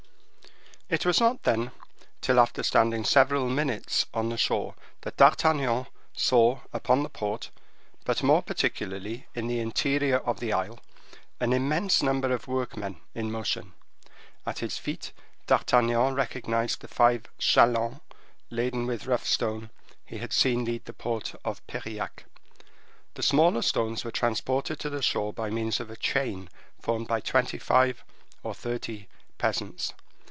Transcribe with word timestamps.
It 0.93 1.05
was 1.05 1.21
not, 1.21 1.43
then, 1.43 1.71
till 2.19 2.37
after 2.37 2.63
standing 2.63 3.05
several 3.05 3.47
minutes 3.47 4.07
on 4.13 4.27
the 4.27 4.35
shore 4.35 4.75
that 5.03 5.15
D'Artagnan 5.15 5.85
saw 6.11 6.59
upon 6.73 7.01
the 7.01 7.09
port, 7.09 7.49
but 8.03 8.21
more 8.21 8.41
particularly 8.43 9.25
in 9.33 9.47
the 9.47 9.61
interior 9.61 10.17
of 10.17 10.41
the 10.41 10.51
isle, 10.51 10.81
an 11.39 11.53
immense 11.53 12.03
number 12.03 12.33
of 12.33 12.45
workmen 12.49 12.97
in 13.15 13.31
motion. 13.31 13.71
At 14.45 14.59
his 14.59 14.77
feet 14.77 15.13
D'Artagnan 15.47 16.13
recognized 16.15 16.81
the 16.81 16.89
five 16.89 17.23
chalands 17.39 18.01
laden 18.49 18.85
with 18.85 19.05
rough 19.07 19.25
stone 19.25 19.69
he 20.03 20.17
had 20.17 20.33
seen 20.33 20.65
leave 20.65 20.83
the 20.83 20.91
port 20.91 21.35
of 21.45 21.65
Piriac. 21.67 22.25
The 23.13 23.23
smaller 23.23 23.61
stones 23.61 24.03
were 24.03 24.11
transported 24.11 24.77
to 24.81 24.89
the 24.89 25.01
shore 25.01 25.31
by 25.31 25.51
means 25.51 25.79
of 25.79 25.89
a 25.89 25.95
chain 25.95 26.49
formed 26.81 27.07
by 27.07 27.21
twenty 27.21 27.57
five 27.59 28.03
or 28.43 28.53
thirty 28.53 29.07
peasants. 29.37 29.93